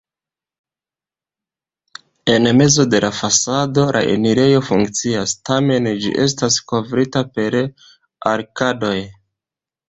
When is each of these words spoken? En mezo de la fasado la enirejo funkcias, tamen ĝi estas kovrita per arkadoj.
En 2.35 2.49
mezo 2.61 2.85
de 2.93 3.01
la 3.03 3.11
fasado 3.17 3.83
la 3.97 4.01
enirejo 4.13 4.63
funkcias, 4.71 5.35
tamen 5.51 5.91
ĝi 6.07 6.15
estas 6.25 6.59
kovrita 6.73 7.25
per 7.37 7.61
arkadoj. 8.33 8.97